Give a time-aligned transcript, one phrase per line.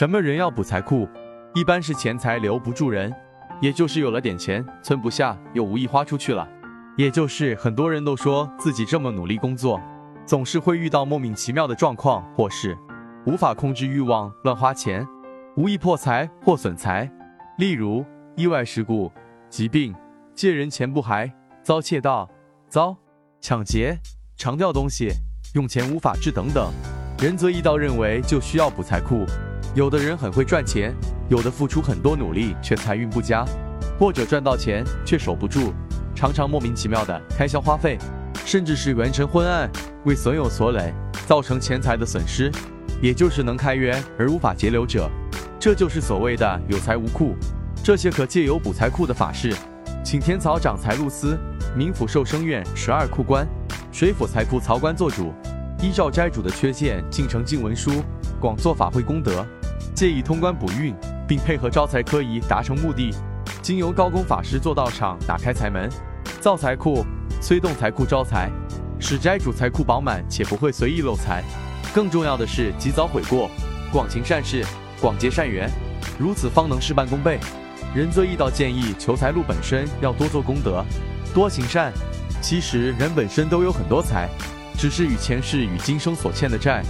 [0.00, 1.06] 什么人要补财库？
[1.54, 3.14] 一般是钱财留不住人，
[3.60, 6.48] 也就是有了点钱存不下，又无意花出去了。
[6.96, 9.78] 也就是很多人都说自己这么努力工作，
[10.24, 12.74] 总是会遇到莫名其妙的状况，或是
[13.26, 15.06] 无法控制欲望乱花钱，
[15.54, 17.06] 无意破财或损财。
[17.58, 18.02] 例如
[18.36, 19.12] 意外事故、
[19.50, 19.94] 疾病、
[20.34, 21.30] 借人钱不还、
[21.62, 22.26] 遭窃盗、
[22.70, 22.96] 遭
[23.38, 23.98] 抢劫、
[24.34, 25.10] 常掉东西、
[25.54, 26.72] 用钱无法治等等。
[27.18, 29.26] 仁则易道认为就需要补财库。
[29.72, 30.92] 有的人很会赚钱，
[31.28, 33.44] 有的付出很多努力却财运不佳，
[34.00, 35.72] 或者赚到钱却守不住，
[36.12, 37.96] 常常莫名其妙的开销花费，
[38.44, 39.70] 甚至是元辰昏暗，
[40.06, 40.92] 为损有所累，
[41.24, 42.50] 造成钱财的损失，
[43.00, 45.08] 也就是能开源而无法节流者，
[45.60, 47.36] 这就是所谓的有财无库。
[47.80, 49.54] 这些可借由补财库的法事，
[50.04, 51.38] 请天曹掌财路司、
[51.78, 53.46] 冥府寿生院十二库官、
[53.92, 55.32] 水府财库曹官做主，
[55.80, 58.02] 依照斋主的缺陷进呈进文书，
[58.40, 59.46] 广做法会功德。
[59.94, 60.94] 借以通关补运，
[61.26, 63.14] 并配合招财科仪达成目的。
[63.62, 65.88] 经由高功法师做道场，打开财门，
[66.40, 67.04] 造财库，
[67.40, 68.50] 催动财库招财，
[68.98, 71.44] 使斋主财库饱满且不会随意漏财。
[71.92, 73.50] 更重要的是及早悔过，
[73.92, 74.64] 广行善事，
[75.00, 75.70] 广结善缘，
[76.18, 77.38] 如此方能事半功倍。
[77.94, 80.84] 仁则易道建议求财路本身要多做功德，
[81.34, 81.92] 多行善。
[82.40, 84.28] 其实人本身都有很多财，
[84.78, 86.82] 只是与前世与今生所欠的债、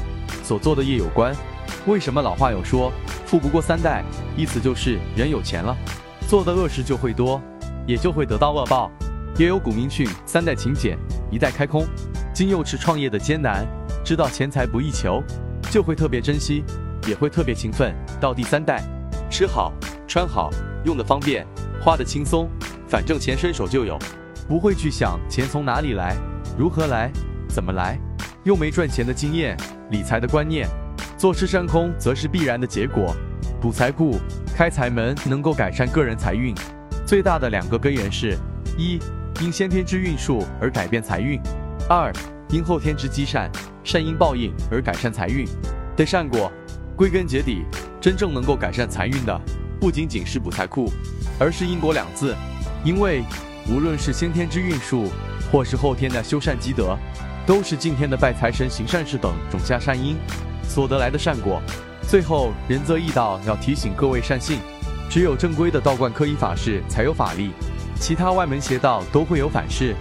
[0.43, 1.35] 所做的业有关。
[1.87, 2.93] 为什么老话有说
[3.27, 4.05] “富不过三代”？
[4.37, 5.77] 意思就是人有钱了，
[6.29, 7.41] 做的恶事就会多，
[7.87, 8.91] 也就会得到恶报。
[9.39, 10.99] 也有古名训“三代勤俭，
[11.31, 11.87] 一代开空”。
[12.35, 13.67] 金幼池创业的艰难，
[14.05, 15.23] 知道钱财不易求，
[15.71, 16.65] 就会特别珍惜，
[17.07, 17.95] 也会特别勤奋。
[18.21, 18.83] 到第三代，
[19.31, 19.73] 吃好
[20.07, 20.51] 穿好，
[20.85, 21.47] 用的方便，
[21.81, 22.49] 花的轻松，
[22.89, 23.99] 反正钱伸手就有，
[24.49, 26.17] 不会去想钱从哪里来，
[26.59, 27.11] 如何来，
[27.49, 27.99] 怎么来，
[28.45, 29.57] 又没赚钱的经验，
[29.91, 30.69] 理财的观念。
[31.17, 33.15] 坐吃山空则是必然的结果。
[33.61, 34.19] 补财库、
[34.57, 36.55] 开财门能够改善个人财运，
[37.05, 38.37] 最大的两个根源是：
[38.79, 38.99] 一、
[39.41, 41.39] 因先天之运数而改变财运；
[41.89, 42.11] 二、
[42.49, 43.51] 因后天之积善、
[43.85, 45.47] 善因报应而改善财运
[45.97, 46.51] 的善果。
[46.97, 47.65] 归根结底，
[48.01, 49.41] 真正能够改善财运的，
[49.79, 50.91] 不仅仅是补财库，
[51.39, 52.35] 而是因果两字。
[52.85, 53.23] 因为
[53.71, 55.07] 无论是先天之运数，
[55.53, 56.99] 或是后天的修善积德，
[57.51, 60.17] 都是今天的拜财神、行善事等种下善因。
[60.63, 61.61] 所得来的善果，
[62.01, 64.61] 最后仁则义道要提醒各位善信，
[65.11, 67.51] 只有正规的道观科仪法事才有法力，
[67.97, 69.97] 其他外门邪道都会有反噬。